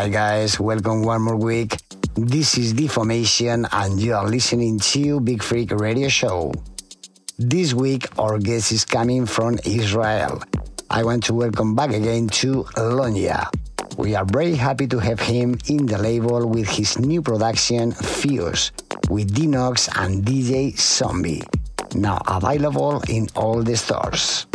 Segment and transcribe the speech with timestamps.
[0.00, 1.76] Hi guys, welcome one more week.
[2.14, 6.54] This is Deformation and you are listening to Big Freak Radio Show.
[7.36, 10.42] This week our guest is coming from Israel.
[10.88, 13.52] I want to welcome back again to Lonya.
[13.98, 18.72] We are very happy to have him in the label with his new production Fuse
[19.10, 21.42] with Dinox and DJ Zombie.
[21.94, 24.46] Now available in all the stores.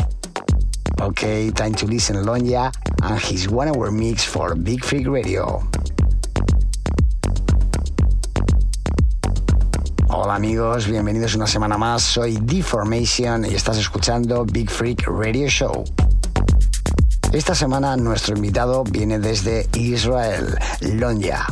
[1.02, 2.72] Okay, time to listen Lonya
[3.04, 5.62] and his one hour mix for Big Freak Radio.
[10.08, 12.02] Hola amigos, bienvenidos una semana más.
[12.02, 15.84] Soy Deformation y estás escuchando Big Freak Radio Show.
[17.34, 21.46] Esta semana nuestro invitado viene desde Israel, Lonya.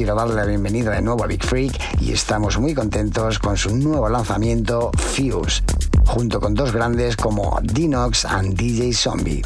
[0.00, 3.76] Quiero darle la bienvenida de nuevo a Big Freak y estamos muy contentos con su
[3.76, 5.62] nuevo lanzamiento Fuse,
[6.06, 9.42] junto con dos grandes como Dinox and DJ Zombie.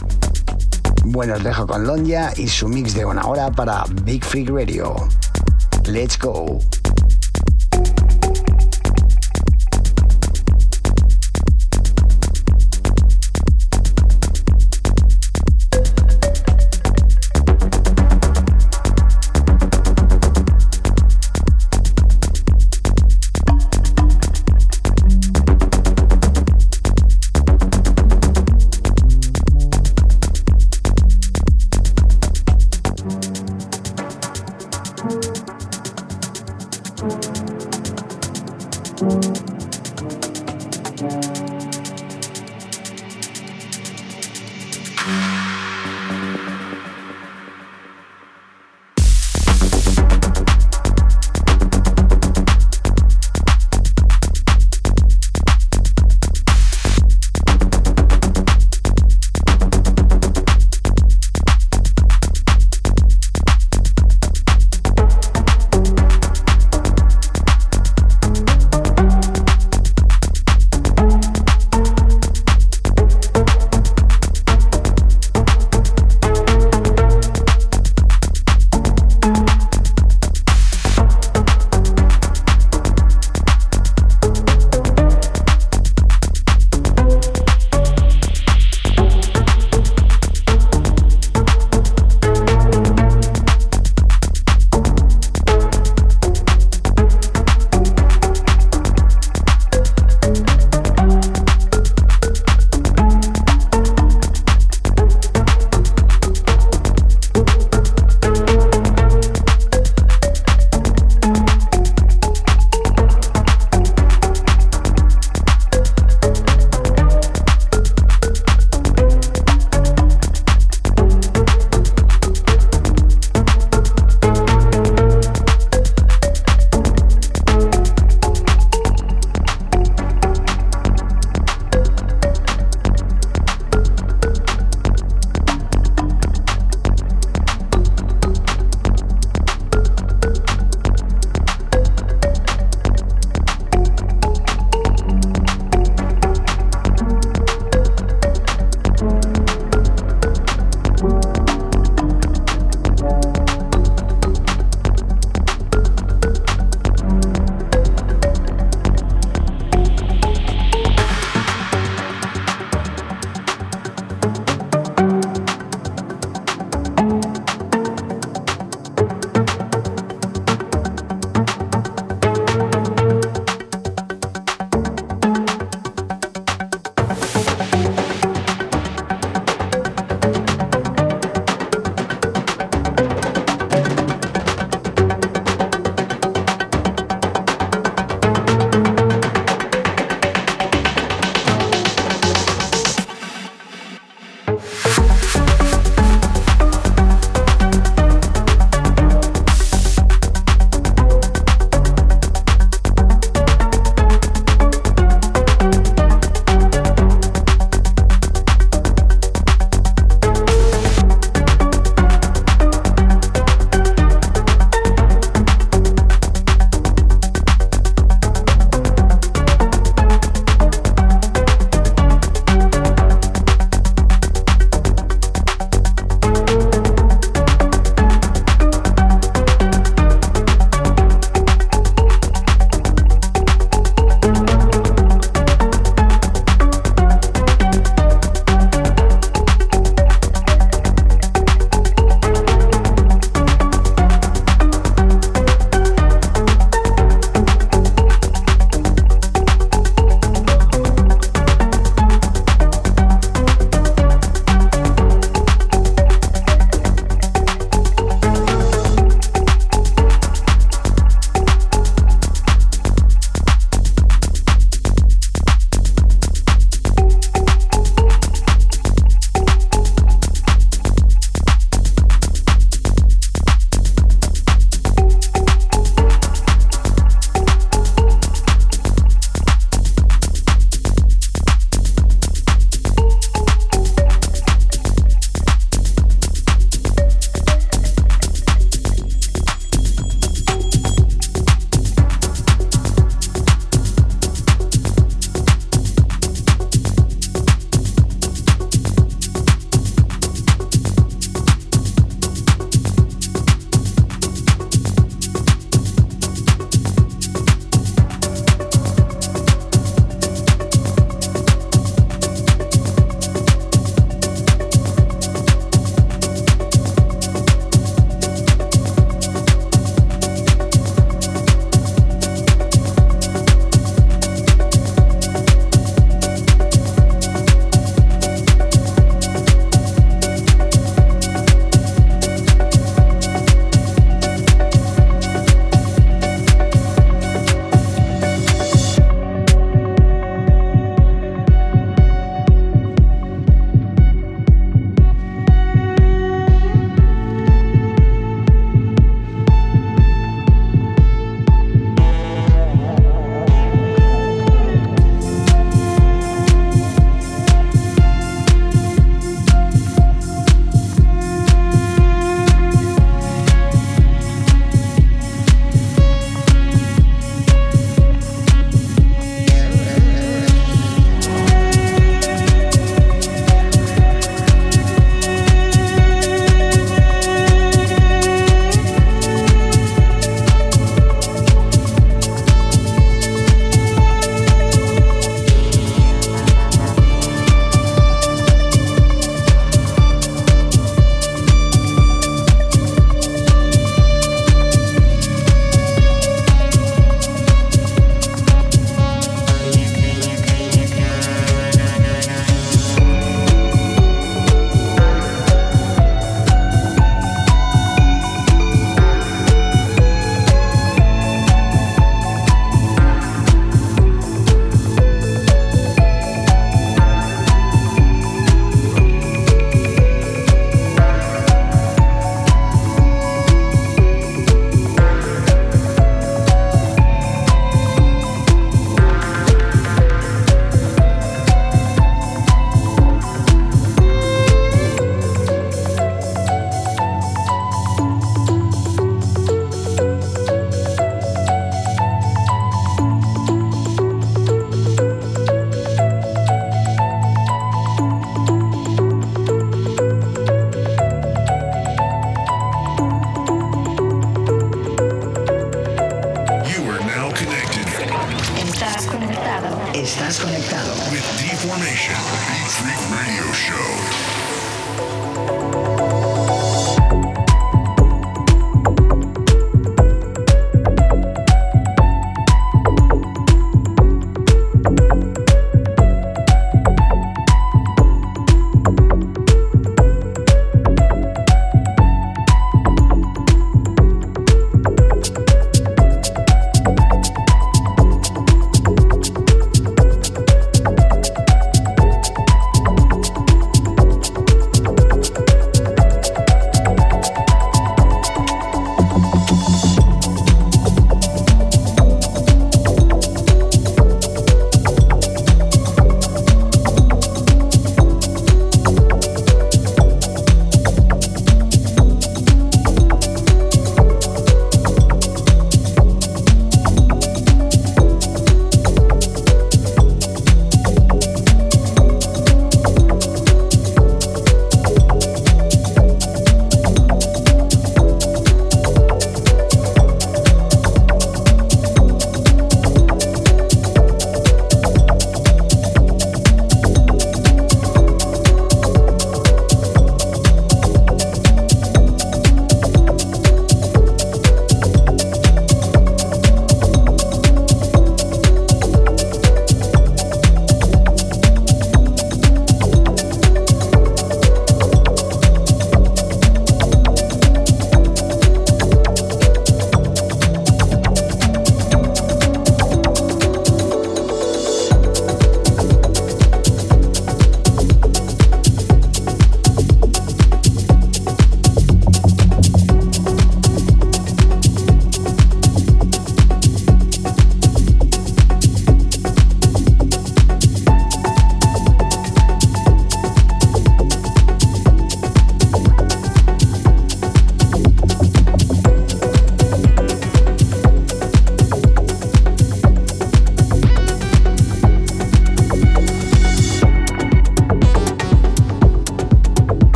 [1.06, 4.94] Bueno, os dejo con Lonya y su mix de una hora para Big Freak Radio.
[5.88, 6.60] Let's go.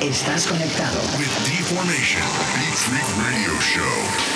[0.00, 1.00] Estás conectado.
[1.18, 2.22] With Deformation,
[2.54, 4.35] Beat Freak Radio Show.